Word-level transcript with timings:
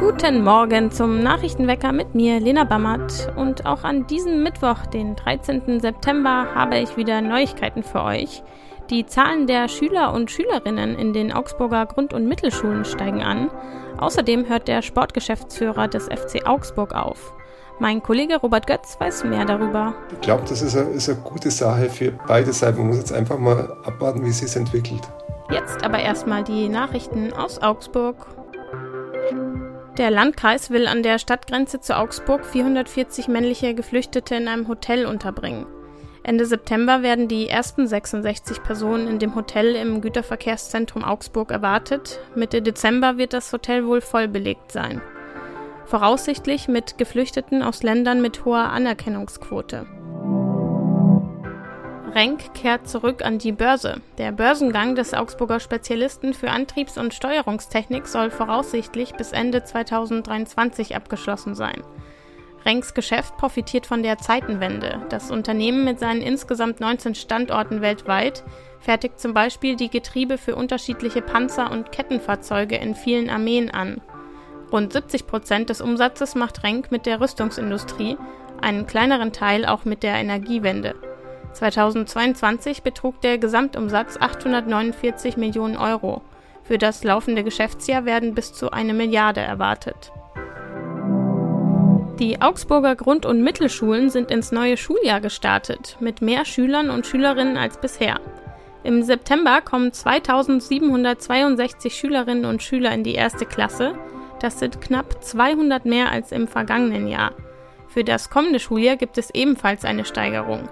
Guten 0.00 0.44
Morgen 0.44 0.92
zum 0.92 1.24
Nachrichtenwecker 1.24 1.90
mit 1.90 2.14
mir, 2.14 2.38
Lena 2.38 2.62
Bammert. 2.62 3.32
Und 3.34 3.66
auch 3.66 3.82
an 3.82 4.06
diesem 4.06 4.44
Mittwoch, 4.44 4.86
den 4.86 5.16
13. 5.16 5.80
September, 5.80 6.46
habe 6.54 6.78
ich 6.78 6.96
wieder 6.96 7.20
Neuigkeiten 7.20 7.82
für 7.82 8.04
euch. 8.04 8.44
Die 8.90 9.06
Zahlen 9.06 9.48
der 9.48 9.68
Schüler 9.68 10.12
und 10.12 10.30
Schülerinnen 10.30 10.96
in 10.96 11.12
den 11.12 11.32
Augsburger 11.32 11.84
Grund- 11.86 12.14
und 12.14 12.28
Mittelschulen 12.28 12.84
steigen 12.84 13.22
an. 13.22 13.50
Außerdem 13.98 14.48
hört 14.48 14.68
der 14.68 14.82
Sportgeschäftsführer 14.82 15.88
des 15.88 16.04
FC 16.04 16.46
Augsburg 16.46 16.94
auf. 16.94 17.32
Mein 17.80 18.00
Kollege 18.00 18.36
Robert 18.36 18.68
Götz 18.68 18.96
weiß 19.00 19.24
mehr 19.24 19.46
darüber. 19.46 19.94
Ich 20.12 20.20
glaube, 20.20 20.44
das 20.48 20.62
ist 20.62 20.76
eine, 20.76 20.90
ist 20.90 21.08
eine 21.08 21.18
gute 21.18 21.50
Sache 21.50 21.90
für 21.90 22.12
beide 22.28 22.52
Seiten. 22.52 22.78
Man 22.78 22.86
muss 22.88 22.98
jetzt 22.98 23.12
einfach 23.12 23.38
mal 23.38 23.76
abwarten, 23.84 24.24
wie 24.24 24.30
es 24.30 24.38
sich 24.38 24.54
entwickelt. 24.54 25.02
Jetzt 25.50 25.84
aber 25.84 25.98
erstmal 25.98 26.44
die 26.44 26.68
Nachrichten 26.68 27.32
aus 27.32 27.60
Augsburg. 27.60 28.26
Der 29.98 30.10
Landkreis 30.10 30.70
will 30.70 30.86
an 30.86 31.02
der 31.02 31.18
Stadtgrenze 31.18 31.80
zu 31.80 31.96
Augsburg 31.96 32.46
440 32.46 33.28
männliche 33.28 33.74
Geflüchtete 33.74 34.36
in 34.36 34.48
einem 34.48 34.68
Hotel 34.68 35.06
unterbringen. 35.06 35.66
Ende 36.22 36.46
September 36.46 37.02
werden 37.02 37.26
die 37.26 37.48
ersten 37.48 37.86
66 37.86 38.62
Personen 38.62 39.08
in 39.08 39.18
dem 39.18 39.34
Hotel 39.34 39.74
im 39.74 40.00
Güterverkehrszentrum 40.00 41.02
Augsburg 41.04 41.50
erwartet. 41.50 42.20
Mitte 42.34 42.62
Dezember 42.62 43.18
wird 43.18 43.32
das 43.32 43.52
Hotel 43.52 43.86
wohl 43.86 44.00
voll 44.00 44.28
belegt 44.28 44.72
sein 44.72 45.02
voraussichtlich 45.88 46.68
mit 46.68 46.98
Geflüchteten 46.98 47.62
aus 47.62 47.82
Ländern 47.82 48.20
mit 48.20 48.44
hoher 48.44 48.70
Anerkennungsquote. 48.70 49.86
Renk 52.14 52.54
kehrt 52.54 52.88
zurück 52.88 53.24
an 53.24 53.38
die 53.38 53.52
Börse. 53.52 54.00
Der 54.16 54.32
Börsengang 54.32 54.94
des 54.94 55.14
Augsburger 55.14 55.60
Spezialisten 55.60 56.32
für 56.32 56.50
Antriebs- 56.50 56.98
und 56.98 57.12
Steuerungstechnik 57.12 58.06
soll 58.06 58.30
voraussichtlich 58.30 59.12
bis 59.12 59.32
Ende 59.32 59.62
2023 59.62 60.96
abgeschlossen 60.96 61.54
sein. 61.54 61.82
Renks 62.64 62.94
Geschäft 62.94 63.36
profitiert 63.36 63.86
von 63.86 64.02
der 64.02 64.18
Zeitenwende. 64.18 65.00
Das 65.10 65.30
Unternehmen 65.30 65.84
mit 65.84 66.00
seinen 66.00 66.22
insgesamt 66.22 66.80
19 66.80 67.14
Standorten 67.14 67.82
weltweit 67.82 68.42
fertigt 68.80 69.20
zum 69.20 69.34
Beispiel 69.34 69.76
die 69.76 69.90
Getriebe 69.90 70.38
für 70.38 70.56
unterschiedliche 70.56 71.22
Panzer 71.22 71.70
und 71.70 71.92
Kettenfahrzeuge 71.92 72.76
in 72.76 72.94
vielen 72.94 73.30
Armeen 73.30 73.70
an. 73.70 74.00
Rund 74.72 74.92
70 74.92 75.26
Prozent 75.26 75.70
des 75.70 75.80
Umsatzes 75.80 76.34
macht 76.34 76.62
Renk 76.62 76.90
mit 76.90 77.06
der 77.06 77.20
Rüstungsindustrie, 77.20 78.16
einen 78.60 78.86
kleineren 78.86 79.32
Teil 79.32 79.64
auch 79.64 79.84
mit 79.84 80.02
der 80.02 80.14
Energiewende. 80.16 80.94
2022 81.52 82.82
betrug 82.82 83.20
der 83.20 83.38
Gesamtumsatz 83.38 84.16
849 84.18 85.36
Millionen 85.36 85.76
Euro. 85.76 86.22
Für 86.62 86.78
das 86.78 87.04
laufende 87.04 87.44
Geschäftsjahr 87.44 88.04
werden 88.04 88.34
bis 88.34 88.52
zu 88.52 88.70
eine 88.70 88.94
Milliarde 88.94 89.40
erwartet. 89.40 90.12
Die 92.18 92.42
Augsburger 92.42 92.96
Grund- 92.96 93.26
und 93.26 93.42
Mittelschulen 93.42 94.10
sind 94.10 94.30
ins 94.30 94.50
neue 94.50 94.76
Schuljahr 94.76 95.20
gestartet, 95.20 95.96
mit 96.00 96.20
mehr 96.20 96.44
Schülern 96.44 96.90
und 96.90 97.06
Schülerinnen 97.06 97.56
als 97.56 97.80
bisher. 97.80 98.20
Im 98.82 99.02
September 99.02 99.60
kommen 99.60 99.92
2762 99.92 101.94
Schülerinnen 101.94 102.44
und 102.44 102.62
Schüler 102.62 102.92
in 102.92 103.04
die 103.04 103.14
erste 103.14 103.46
Klasse, 103.46 103.94
das 104.40 104.58
sind 104.58 104.80
knapp 104.80 105.22
200 105.22 105.84
mehr 105.84 106.10
als 106.10 106.32
im 106.32 106.48
vergangenen 106.48 107.08
Jahr. 107.08 107.32
Für 107.88 108.04
das 108.04 108.30
kommende 108.30 108.60
Schuljahr 108.60 108.96
gibt 108.96 109.18
es 109.18 109.30
ebenfalls 109.30 109.84
eine 109.84 110.04
Steigerung. 110.04 110.68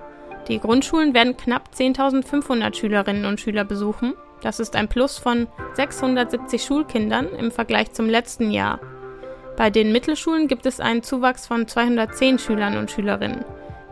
Die 0.48 0.60
Grundschulen 0.60 1.12
werden 1.12 1.36
knapp 1.36 1.70
10.500 1.74 2.74
Schülerinnen 2.74 3.24
und 3.24 3.40
Schüler 3.40 3.64
besuchen. 3.64 4.14
Das 4.42 4.60
ist 4.60 4.76
ein 4.76 4.88
Plus 4.88 5.18
von 5.18 5.48
670 5.74 6.62
Schulkindern 6.62 7.28
im 7.28 7.50
Vergleich 7.50 7.92
zum 7.92 8.08
letzten 8.08 8.50
Jahr. 8.50 8.80
Bei 9.56 9.70
den 9.70 9.90
Mittelschulen 9.90 10.48
gibt 10.48 10.66
es 10.66 10.80
einen 10.80 11.02
Zuwachs 11.02 11.46
von 11.46 11.66
210 11.66 12.38
Schülern 12.38 12.76
und 12.76 12.90
Schülerinnen. 12.90 13.44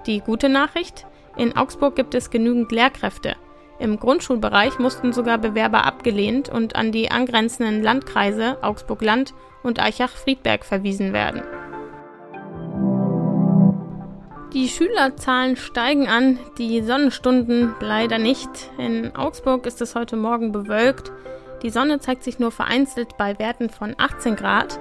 Die 0.07 0.21
gute 0.21 0.49
Nachricht? 0.49 1.07
In 1.37 1.57
Augsburg 1.57 1.97
gibt 1.97 2.15
es 2.15 2.31
genügend 2.31 2.71
Lehrkräfte. 2.71 3.35
Im 3.81 3.99
Grundschulbereich 3.99 4.79
mussten 4.79 5.13
sogar 5.13 5.39
Bewerber 5.39 5.85
abgelehnt 5.85 6.49
und 6.49 6.77
an 6.77 6.93
die 6.93 7.11
angrenzenden 7.11 7.83
Landkreise 7.83 8.63
Augsburg-Land 8.63 9.35
und 9.65 9.81
Eichach-Friedberg 9.81 10.65
verwiesen 10.65 11.13
werden. 11.13 11.43
Die 14.55 14.69
Schülerzahlen 14.69 15.57
steigen 15.57 16.07
an, 16.07 16.39
die 16.59 16.81
Sonnenstunden 16.81 17.75
leider 17.81 18.19
nicht. 18.19 18.71
In 18.79 19.17
Augsburg 19.17 19.67
ist 19.67 19.83
es 19.83 19.97
heute 19.97 20.15
Morgen 20.15 20.53
bewölkt. 20.53 21.11
Die 21.65 21.71
Sonne 21.71 21.99
zeigt 21.99 22.23
sich 22.23 22.39
nur 22.39 22.53
vereinzelt 22.53 23.17
bei 23.19 23.37
Werten 23.41 23.69
von 23.69 23.97
18 23.99 24.37
Grad. 24.37 24.79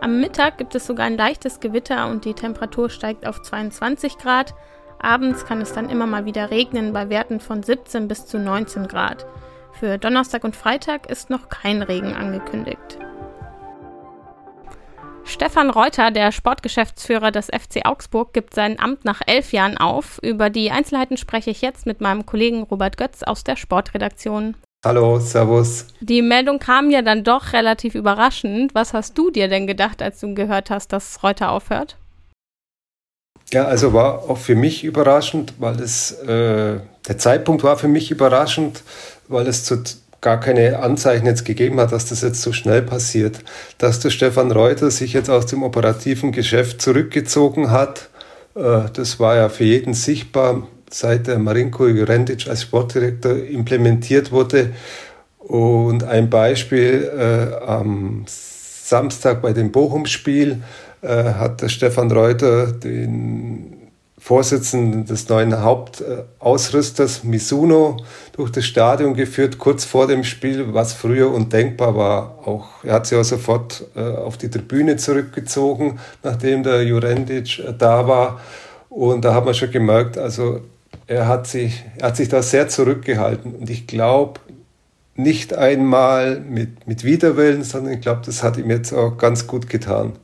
Am 0.00 0.20
Mittag 0.20 0.58
gibt 0.58 0.76
es 0.76 0.86
sogar 0.86 1.06
ein 1.06 1.16
leichtes 1.16 1.58
Gewitter 1.58 2.08
und 2.08 2.24
die 2.24 2.34
Temperatur 2.34 2.88
steigt 2.88 3.26
auf 3.26 3.42
22 3.42 4.16
Grad. 4.16 4.54
Abends 5.00 5.44
kann 5.44 5.60
es 5.60 5.72
dann 5.72 5.90
immer 5.90 6.06
mal 6.06 6.24
wieder 6.24 6.52
regnen 6.52 6.92
bei 6.92 7.08
Werten 7.08 7.40
von 7.40 7.64
17 7.64 8.06
bis 8.06 8.26
zu 8.26 8.38
19 8.38 8.86
Grad. 8.86 9.26
Für 9.72 9.98
Donnerstag 9.98 10.44
und 10.44 10.54
Freitag 10.54 11.10
ist 11.10 11.30
noch 11.30 11.48
kein 11.48 11.82
Regen 11.82 12.14
angekündigt. 12.14 12.98
Stefan 15.28 15.70
Reuter, 15.70 16.12
der 16.12 16.30
Sportgeschäftsführer 16.30 17.32
des 17.32 17.46
FC 17.46 17.84
Augsburg, 17.84 18.32
gibt 18.32 18.54
sein 18.54 18.78
Amt 18.78 19.04
nach 19.04 19.20
elf 19.26 19.52
Jahren 19.52 19.76
auf. 19.76 20.20
Über 20.22 20.50
die 20.50 20.70
Einzelheiten 20.70 21.16
spreche 21.16 21.50
ich 21.50 21.62
jetzt 21.62 21.84
mit 21.84 22.00
meinem 22.00 22.24
Kollegen 22.24 22.62
Robert 22.62 22.96
Götz 22.96 23.24
aus 23.24 23.42
der 23.42 23.56
Sportredaktion. 23.56 24.54
Hallo, 24.84 25.18
Servus. 25.18 25.88
Die 26.00 26.22
Meldung 26.22 26.60
kam 26.60 26.90
ja 26.90 27.02
dann 27.02 27.24
doch 27.24 27.52
relativ 27.52 27.96
überraschend. 27.96 28.72
Was 28.76 28.94
hast 28.94 29.18
du 29.18 29.32
dir 29.32 29.48
denn 29.48 29.66
gedacht, 29.66 30.00
als 30.00 30.20
du 30.20 30.32
gehört 30.32 30.70
hast, 30.70 30.92
dass 30.92 31.24
Reuter 31.24 31.50
aufhört? 31.50 31.96
Ja, 33.52 33.64
also 33.64 33.92
war 33.92 34.30
auch 34.30 34.38
für 34.38 34.54
mich 34.54 34.84
überraschend, 34.84 35.54
weil 35.58 35.80
es 35.80 36.12
äh, 36.12 36.78
der 37.08 37.18
Zeitpunkt 37.18 37.64
war 37.64 37.76
für 37.76 37.88
mich 37.88 38.12
überraschend, 38.12 38.84
weil 39.26 39.48
es 39.48 39.64
zu 39.64 39.82
gar 40.26 40.40
keine 40.40 40.80
Anzeichen 40.80 41.24
jetzt 41.24 41.44
gegeben 41.44 41.78
hat, 41.78 41.92
dass 41.92 42.06
das 42.06 42.20
jetzt 42.22 42.42
so 42.42 42.52
schnell 42.52 42.82
passiert. 42.82 43.38
Dass 43.78 44.00
der 44.00 44.10
Stefan 44.10 44.50
Reuter 44.50 44.90
sich 44.90 45.12
jetzt 45.12 45.30
aus 45.30 45.46
dem 45.46 45.62
operativen 45.62 46.32
Geschäft 46.32 46.82
zurückgezogen 46.82 47.70
hat, 47.70 48.08
äh, 48.56 48.80
das 48.92 49.20
war 49.20 49.36
ja 49.36 49.48
für 49.48 49.62
jeden 49.62 49.94
sichtbar, 49.94 50.66
seit 50.90 51.28
der 51.28 51.38
Marinko 51.38 51.86
Jurendic 51.86 52.48
als 52.48 52.62
Sportdirektor 52.62 53.36
implementiert 53.36 54.32
wurde. 54.32 54.72
Und 55.38 56.02
ein 56.02 56.28
Beispiel 56.28 57.08
äh, 57.16 57.64
am 57.64 58.24
Samstag 58.26 59.42
bei 59.42 59.52
dem 59.52 59.70
Bochum-Spiel 59.70 60.60
äh, 61.02 61.08
hat 61.08 61.62
der 61.62 61.68
Stefan 61.68 62.10
Reuter 62.10 62.72
den 62.72 63.75
Vorsitzenden 64.26 65.04
des 65.04 65.28
neuen 65.28 65.62
Hauptausrüsters 65.62 67.22
Misuno 67.22 67.98
durch 68.32 68.50
das 68.50 68.64
Stadion 68.64 69.14
geführt, 69.14 69.58
kurz 69.58 69.84
vor 69.84 70.08
dem 70.08 70.24
Spiel, 70.24 70.74
was 70.74 70.94
früher 70.94 71.30
undenkbar 71.30 71.94
war. 71.94 72.38
Auch, 72.44 72.82
er 72.82 72.94
hat 72.94 73.06
sich 73.06 73.16
auch 73.16 73.22
sofort 73.22 73.84
äh, 73.94 74.00
auf 74.00 74.36
die 74.36 74.50
Tribüne 74.50 74.96
zurückgezogen, 74.96 76.00
nachdem 76.24 76.64
der 76.64 76.82
Jurendic 76.82 77.60
äh, 77.60 77.72
da 77.78 78.08
war. 78.08 78.40
Und 78.88 79.24
da 79.24 79.32
hat 79.32 79.44
man 79.44 79.54
schon 79.54 79.70
gemerkt, 79.70 80.18
also 80.18 80.60
er 81.06 81.28
hat 81.28 81.46
sich, 81.46 81.84
er 81.96 82.08
hat 82.08 82.16
sich 82.16 82.28
da 82.28 82.42
sehr 82.42 82.66
zurückgehalten. 82.66 83.54
Und 83.54 83.70
ich 83.70 83.86
glaube, 83.86 84.40
nicht 85.14 85.54
einmal 85.54 86.40
mit, 86.40 86.88
mit 86.88 87.04
Widerwillen, 87.04 87.62
sondern 87.62 87.92
ich 87.92 88.00
glaube, 88.00 88.22
das 88.26 88.42
hat 88.42 88.56
ihm 88.56 88.70
jetzt 88.70 88.92
auch 88.92 89.18
ganz 89.18 89.46
gut 89.46 89.68
getan. 89.68 90.14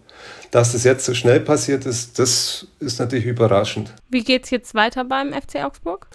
Dass 0.51 0.73
das 0.73 0.85
jetzt 0.85 1.05
so 1.05 1.15
schnell 1.15 1.41
passiert 1.41 1.87
ist, 1.87 2.19
das 2.19 2.67
ist 2.79 2.99
natürlich 2.99 3.27
überraschend. 3.27 3.95
Wie 4.11 4.23
geht 4.23 4.45
es 4.45 4.51
jetzt 4.51 4.75
weiter 4.75 5.05
beim 5.05 5.33
FC 5.33 5.65
Augsburg? 5.65 6.07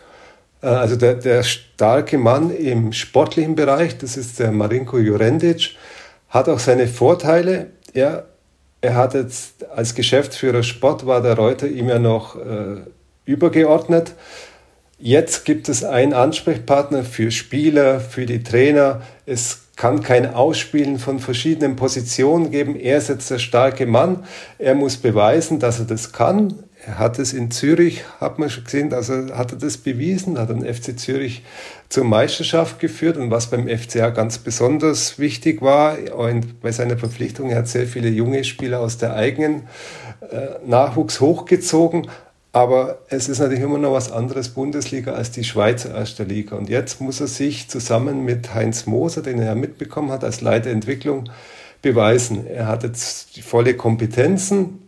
Äh, 0.62 0.68
also 0.68 0.96
der, 0.96 1.16
der 1.16 1.44
starke 1.44 2.18
Mann 2.18 2.52
im 2.52 2.94
sportlichen 2.94 3.56
Bereich, 3.56 3.98
das 3.98 4.18
ist 4.18 4.40
der 4.40 4.52
Marinko 4.52 4.98
Jurendic, 4.98 5.76
hat 6.30 6.50
auch 6.50 6.60
seine 6.60 6.88
Vorteile. 6.88 7.68
Er, 7.94 8.26
er 8.82 8.96
hat 8.96 9.14
jetzt 9.14 9.68
als 9.70 9.96
Geschäftsführer 9.96 10.64
Sport, 10.64 11.06
war 11.06 11.22
der 11.22 11.36
Reuter 11.36 11.68
ihm 11.68 11.90
ja 11.90 12.00
noch 12.00 12.36
äh, 12.36 12.82
übergeordnet. 13.26 14.14
Jetzt 15.00 15.46
gibt 15.46 15.70
es 15.70 15.84
einen 15.84 16.14
Ansprechpartner 16.14 17.04
für 17.04 17.30
Spieler, 17.30 18.00
für 18.00 18.26
die 18.26 18.42
Trainer. 18.42 19.02
Es 19.28 19.67
kann 19.78 20.02
kein 20.02 20.34
Ausspielen 20.34 20.98
von 20.98 21.20
verschiedenen 21.20 21.76
Positionen 21.76 22.52
geben. 22.52 22.76
Er 22.76 22.98
ist 22.98 23.10
jetzt 23.10 23.30
der 23.30 23.38
starke 23.38 23.86
Mann. 23.86 24.26
Er 24.58 24.76
muss 24.76 24.98
beweisen, 24.98 25.60
dass 25.60 25.80
er 25.80 25.86
das 25.86 26.12
kann. 26.12 26.64
Er 26.86 27.00
hat 27.00 27.20
es 27.20 27.34
in 27.34 27.52
Zürich, 27.52 28.04
hat 28.20 28.40
man 28.40 28.50
schon 28.50 28.64
gesehen, 28.64 28.94
also 28.94 29.14
hat 29.36 29.52
er 29.52 29.58
das 29.58 29.78
bewiesen, 29.78 30.38
hat 30.38 30.50
den 30.50 30.62
FC 30.62 30.98
Zürich 30.98 31.44
zur 31.90 32.06
Meisterschaft 32.06 32.80
geführt 32.80 33.18
und 33.18 33.30
was 33.30 33.50
beim 33.50 33.68
FCA 33.68 34.10
ganz 34.10 34.38
besonders 34.38 35.20
wichtig 35.20 35.62
war, 35.62 35.98
bei 36.62 36.72
seiner 36.72 36.98
Verpflichtung, 36.98 37.50
er 37.50 37.58
hat 37.58 37.68
sehr 37.68 37.88
viele 37.88 38.10
junge 38.10 38.44
Spieler 38.44 38.80
aus 38.80 38.98
der 38.98 39.16
eigenen 39.16 39.64
äh, 40.32 40.66
Nachwuchs 40.66 41.20
hochgezogen, 41.20 42.08
aber 42.54 43.00
es 43.10 43.30
ist 43.30 43.40
natürlich 43.40 43.64
immer 43.64 43.78
noch 43.78 43.94
was 43.94 44.12
anderes 44.12 44.50
Bundesliga 44.50 45.14
als 45.14 45.32
die 45.32 45.44
Schweizer 45.44 45.94
erste 45.94 46.24
Liga. 46.24 46.56
Und 46.56 46.70
jetzt 46.70 47.02
muss 47.02 47.20
er 47.20 47.28
sich 47.28 47.70
zusammen 47.70 48.26
mit 48.26 48.54
Heinz 48.54 48.86
Moser, 48.86 49.22
den 49.22 49.40
er 49.40 49.48
ja 49.48 49.56
mitbekommen 49.56 50.12
hat 50.12 50.24
als 50.24 50.42
Leiter 50.42 50.70
Entwicklung, 50.72 51.30
beweisen. 51.82 52.48
Er 52.48 52.68
hat 52.68 52.84
jetzt 52.84 53.36
die 53.36 53.42
volle 53.42 53.76
Kompetenzen. 53.76 54.82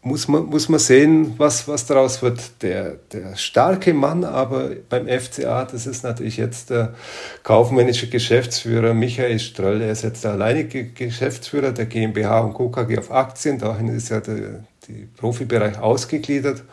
Muss 0.00 0.28
man, 0.28 0.44
muss 0.44 0.68
man 0.68 0.78
sehen, 0.78 1.34
was, 1.38 1.66
was 1.66 1.86
daraus 1.86 2.22
wird. 2.22 2.62
Der, 2.62 2.96
der 3.12 3.36
starke 3.36 3.92
Mann 3.94 4.24
aber 4.24 4.70
beim 4.88 5.08
FCA, 5.08 5.64
das 5.64 5.86
ist 5.86 6.04
natürlich 6.04 6.36
jetzt 6.36 6.70
der 6.70 6.94
kaufmännische 7.42 8.08
Geschäftsführer 8.08 8.94
Michael 8.94 9.38
Ströll. 9.38 9.82
Er 9.82 9.92
ist 9.92 10.02
jetzt 10.02 10.24
der 10.24 10.32
alleinige 10.32 10.84
Geschäftsführer 10.84 11.72
der 11.72 11.86
GmbH 11.86 12.40
und 12.40 12.54
Co. 12.54 12.68
KG 12.68 12.98
auf 12.98 13.10
Aktien. 13.10 13.58
Dahin 13.58 13.88
ist 13.88 14.10
ja 14.10 14.20
der, 14.20 14.64
der 14.88 15.06
Profibereich 15.16 15.78
ausgegliedert. 15.78 16.64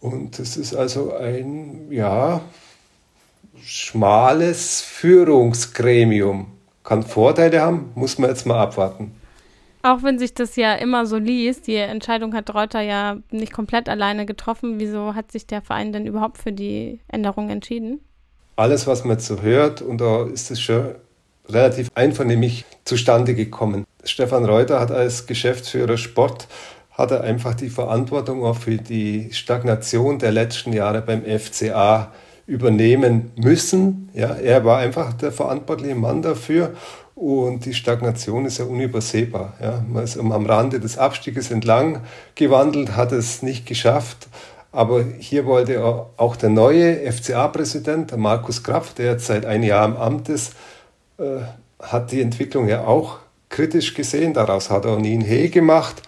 Und 0.00 0.38
es 0.38 0.56
ist 0.56 0.74
also 0.74 1.14
ein, 1.14 1.90
ja, 1.90 2.40
schmales 3.62 4.80
Führungsgremium. 4.80 6.46
Kann 6.82 7.02
Vorteile 7.02 7.60
haben, 7.60 7.92
muss 7.94 8.18
man 8.18 8.30
jetzt 8.30 8.46
mal 8.46 8.58
abwarten. 8.58 9.12
Auch 9.82 10.02
wenn 10.02 10.18
sich 10.18 10.34
das 10.34 10.56
ja 10.56 10.74
immer 10.74 11.06
so 11.06 11.16
liest, 11.16 11.66
die 11.66 11.76
Entscheidung 11.76 12.34
hat 12.34 12.52
Reuter 12.54 12.80
ja 12.80 13.16
nicht 13.30 13.52
komplett 13.52 13.88
alleine 13.88 14.26
getroffen. 14.26 14.78
Wieso 14.78 15.14
hat 15.14 15.32
sich 15.32 15.46
der 15.46 15.62
Verein 15.62 15.92
denn 15.92 16.06
überhaupt 16.06 16.38
für 16.38 16.52
die 16.52 17.00
Änderung 17.08 17.48
entschieden? 17.48 18.00
Alles, 18.56 18.86
was 18.86 19.04
man 19.04 19.18
so 19.20 19.40
hört, 19.40 19.80
und 19.80 19.98
da 19.98 20.26
ist 20.26 20.50
es 20.50 20.60
schon 20.60 20.94
relativ 21.48 21.90
einvernehmlich 21.94 22.66
zustande 22.84 23.34
gekommen. 23.34 23.86
Stefan 24.04 24.44
Reuter 24.44 24.80
hat 24.80 24.90
als 24.90 25.26
Geschäftsführer 25.26 25.96
Sport 25.96 26.46
hat 27.00 27.10
er 27.12 27.22
einfach 27.22 27.54
die 27.54 27.70
Verantwortung 27.70 28.44
auch 28.44 28.56
für 28.56 28.76
die 28.76 29.30
Stagnation 29.32 30.18
der 30.18 30.32
letzten 30.32 30.74
Jahre 30.74 31.00
beim 31.00 31.22
FCA 31.24 32.12
übernehmen 32.46 33.30
müssen. 33.36 34.10
Ja, 34.12 34.34
er 34.34 34.64
war 34.66 34.78
einfach 34.78 35.14
der 35.14 35.32
verantwortliche 35.32 35.94
Mann 35.94 36.20
dafür 36.20 36.74
und 37.14 37.64
die 37.64 37.72
Stagnation 37.72 38.44
ist 38.44 38.58
ja 38.58 38.66
unübersehbar. 38.66 39.54
Ja. 39.62 39.82
Man 39.88 40.04
ist 40.04 40.18
am 40.18 40.46
Rande 40.46 40.78
des 40.78 40.98
Abstieges 40.98 41.50
entlang 41.50 42.02
gewandelt, 42.34 42.96
hat 42.96 43.12
es 43.12 43.42
nicht 43.42 43.64
geschafft. 43.64 44.28
Aber 44.70 45.02
hier 45.18 45.46
wollte 45.46 45.82
auch 46.16 46.36
der 46.36 46.50
neue 46.50 47.10
FCA-Präsident, 47.10 48.16
Markus 48.16 48.62
Kraft, 48.62 48.98
der 48.98 49.12
jetzt 49.12 49.26
seit 49.26 49.46
einem 49.46 49.64
Jahr 49.64 49.86
im 49.86 49.96
Amt 49.96 50.28
ist, 50.28 50.54
äh, 51.18 51.40
hat 51.80 52.12
die 52.12 52.20
Entwicklung 52.20 52.68
ja 52.68 52.84
auch 52.84 53.18
kritisch 53.48 53.94
gesehen. 53.94 54.34
Daraus 54.34 54.68
hat 54.68 54.84
er 54.84 54.98
nie 54.98 55.14
einen 55.14 55.22
He 55.22 55.48
gemacht. 55.48 56.02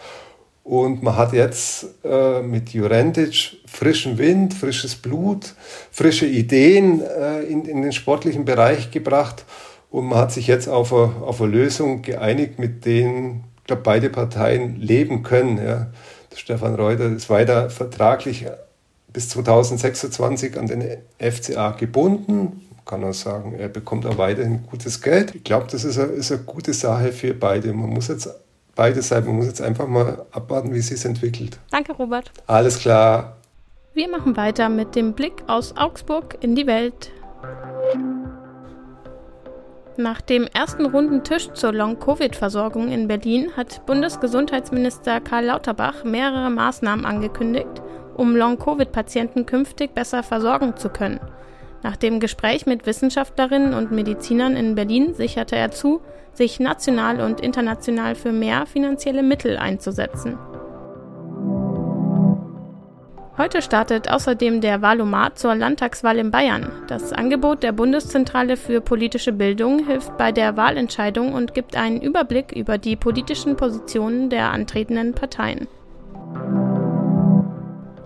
Und 0.65 1.03
man 1.03 1.17
hat 1.17 1.33
jetzt 1.33 1.87
äh, 2.05 2.41
mit 2.41 2.71
Jurentic 2.71 3.59
frischen 3.67 4.19
Wind, 4.19 4.55
frisches 4.55 4.95
Blut, 4.95 5.55
frische 5.91 6.27
Ideen 6.27 7.03
äh, 7.03 7.43
in, 7.43 7.65
in 7.65 7.83
den 7.83 7.93
sportlichen 7.93 8.45
Bereich 8.45 8.91
gebracht. 8.91 9.45
Und 9.91 10.07
man 10.07 10.19
hat 10.19 10.33
sich 10.33 10.47
jetzt 10.47 10.69
auf 10.69 10.93
eine, 10.93 11.17
auf 11.23 11.43
eine 11.43 11.51
Lösung 11.51 12.03
geeinigt, 12.03 12.59
mit 12.59 12.85
denen 12.85 13.45
ich 13.63 13.67
glaube, 13.67 13.83
beide 13.83 14.11
Parteien 14.11 14.81
leben 14.81 15.23
können. 15.23 15.59
Ja. 15.65 15.87
Stefan 16.35 16.75
Reuter 16.75 17.07
ist 17.07 17.31
weiter 17.31 17.71
vertraglich 17.71 18.47
bis 19.13 19.29
2026 19.29 20.59
an 20.59 20.67
den 20.67 20.99
FCA 21.19 21.71
gebunden. 21.73 22.69
Kann 22.85 23.05
auch 23.05 23.15
sagen, 23.15 23.55
er 23.57 23.69
bekommt 23.69 24.05
auch 24.07 24.19
weiterhin 24.19 24.65
gutes 24.69 25.01
Geld. 25.01 25.35
Ich 25.37 25.45
glaube, 25.45 25.67
das 25.71 25.85
ist 25.85 25.99
eine, 25.99 26.09
ist 26.09 26.33
eine 26.33 26.43
gute 26.43 26.73
Sache 26.75 27.13
für 27.13 27.35
beide. 27.35 27.73
Man 27.73 27.91
muss 27.91 28.09
jetzt 28.09 28.29
beide 28.75 29.03
Seiten. 29.03 29.27
Man 29.27 29.37
muss 29.37 29.47
jetzt 29.47 29.63
einfach 29.63 29.87
mal 29.87 30.27
abwarten, 30.31 30.73
wie 30.75 30.79
es 30.79 30.89
sich 30.89 31.05
entwickelt. 31.05 31.59
Danke, 31.71 31.93
Robert. 31.93 32.31
Alles 32.47 32.79
klar. 32.79 33.37
Wir 33.95 34.09
machen 34.09 34.37
weiter 34.37 34.69
mit 34.69 34.95
dem 34.95 35.13
Blick 35.13 35.45
aus 35.47 35.77
Augsburg 35.77 36.39
in 36.41 36.55
die 36.55 36.67
Welt. 36.67 37.11
Nach 39.99 40.23
dem 40.23 40.47
ersten 40.47 40.87
runden 40.87 41.23
Tisch 41.23 41.53
zur 41.53 41.75
Long-Covid-Versorgung 41.75 42.89
in 42.89 43.09
Berlin 43.09 43.51
hat 43.55 43.85
Bundesgesundheitsminister 43.85 45.21
Karl 45.21 45.45
Lauterbach 45.45 46.05
mehrere 46.05 46.49
Maßnahmen 46.49 47.05
angekündigt, 47.05 47.83
um 48.17 48.35
Long-Covid-Patienten 48.35 49.45
künftig 49.45 49.95
besser 49.95 50.23
versorgen 50.23 50.77
zu 50.77 50.89
können. 50.89 51.21
Nach 51.83 51.97
dem 51.97 52.21
Gespräch 52.21 52.67
mit 52.67 52.87
Wissenschaftlerinnen 52.87 53.75
und 53.75 53.91
Medizinern 53.91 54.57
in 54.57 54.75
Berlin 54.75 55.15
sicherte 55.15 55.57
er 55.57 55.71
zu, 55.71 56.01
sich 56.33 56.61
national 56.61 57.21
und 57.21 57.41
international 57.41 58.15
für 58.15 58.33
mehr 58.33 58.67
finanzielle 58.67 59.23
Mittel 59.23 59.57
einzusetzen. 59.57 60.39
Heute 63.39 63.63
startet 63.63 64.11
außerdem 64.11 64.61
der 64.61 64.83
Wahlomat 64.83 65.39
zur 65.39 65.55
Landtagswahl 65.55 66.19
in 66.19 66.31
Bayern. 66.31 66.71
Das 66.87 67.13
Angebot 67.13 67.63
der 67.63 67.73
Bundeszentrale 67.73 68.57
für 68.57 68.81
politische 68.81 69.33
Bildung 69.33 69.87
hilft 69.87 70.17
bei 70.19 70.33
der 70.33 70.57
Wahlentscheidung 70.57 71.33
und 71.33 71.55
gibt 71.55 71.75
einen 71.75 72.03
Überblick 72.03 72.53
über 72.53 72.79
die 72.79 72.95
politischen 72.95 73.57
Positionen 73.57 74.29
der 74.29 74.53
antretenden 74.53 75.15
Parteien. 75.15 75.67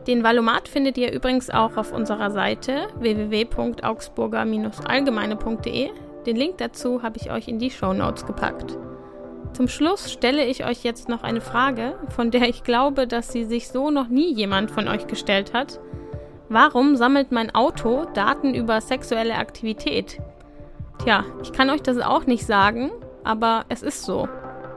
Den 0.06 0.23
Valomat 0.23 0.69
findet 0.69 0.97
ihr 0.99 1.12
übrigens 1.12 1.50
auch 1.50 1.76
auf 1.76 1.93
unserer 1.93 2.31
Seite 2.31 2.87
www.augsburger-allgemeine.de. 3.00 5.91
Den 6.26 6.37
Link 6.37 6.58
dazu 6.58 7.03
habe 7.03 7.17
ich 7.17 7.32
euch 7.32 7.49
in 7.49 7.58
die 7.58 7.73
Show 7.73 7.93
Notes 7.93 8.25
gepackt. 8.25 8.79
Zum 9.53 9.67
Schluss 9.69 10.12
stelle 10.12 10.44
ich 10.44 10.64
euch 10.64 10.85
jetzt 10.85 11.08
noch 11.08 11.25
eine 11.25 11.41
Frage, 11.41 11.97
von 12.11 12.31
der 12.31 12.49
ich 12.49 12.62
glaube, 12.62 13.08
dass 13.08 13.32
sie 13.32 13.44
sich 13.44 13.69
so 13.69 13.91
noch 13.91 14.08
nie 14.08 14.32
jemand 14.32 14.70
von 14.70 14.87
euch 14.87 15.08
gestellt 15.08 15.55
hat. 15.55 15.81
Warum 16.49 16.94
sammelt 16.94 17.32
mein 17.32 17.52
Auto 17.55 18.05
Daten 18.14 18.55
über 18.55 18.81
sexuelle 18.81 19.35
Aktivität? 19.35 20.20
Tja, 21.02 21.25
ich 21.43 21.50
kann 21.52 21.69
euch 21.70 21.82
das 21.82 21.99
auch 21.99 22.26
nicht 22.26 22.47
sagen, 22.47 22.93
aber 23.25 23.64
es 23.69 23.82
ist 23.82 24.05
so. 24.05 24.29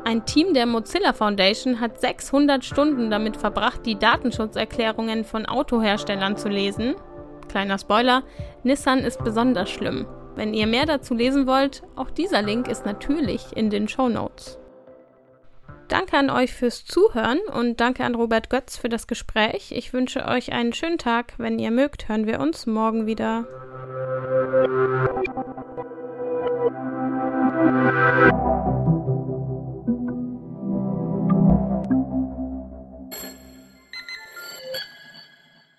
Ein 0.10 0.26
Team 0.26 0.56
der 0.56 0.66
Mozilla 0.66 1.14
Foundation 1.14 1.80
hat 1.80 2.02
600 2.02 2.66
Stunden 2.66 3.12
damit 3.12 3.38
verbracht, 3.38 3.86
die 3.86 3.94
Datenschutzerklärungen 3.94 5.24
von 5.24 5.46
Autoherstellern 5.46 6.36
zu 6.36 6.50
lesen. 6.50 6.96
Kleiner 7.48 7.78
Spoiler, 7.78 8.24
Nissan 8.64 9.02
ist 9.02 9.24
besonders 9.24 9.70
schlimm. 9.70 10.08
Wenn 10.34 10.56
ihr 10.56 10.66
mehr 10.66 10.88
dazu 10.88 11.14
lesen 11.14 11.46
wollt, 11.46 11.84
auch 11.96 12.10
dieser 12.10 12.42
Link 12.42 12.68
ist 12.68 12.88
natürlich 12.88 13.56
in 13.56 13.70
den 13.70 13.88
Show 13.88 14.10
Notes. 14.10 14.58
Danke 15.90 16.18
an 16.18 16.32
euch 16.32 16.56
fürs 16.56 16.86
Zuhören 16.86 17.42
und 17.54 17.80
danke 17.80 18.04
an 18.04 18.16
Robert 18.16 18.50
Götz 18.50 18.78
für 18.78 18.90
das 18.90 19.06
Gespräch. 19.06 19.72
Ich 19.72 19.94
wünsche 19.94 20.26
euch 20.26 20.52
einen 20.52 20.74
schönen 20.74 20.98
Tag. 20.98 21.34
Wenn 21.38 21.60
ihr 21.60 21.70
mögt, 21.70 22.10
hören 22.10 22.26
wir 22.26 22.40
uns 22.40 22.66
morgen 22.66 23.06
wieder. 23.06 23.46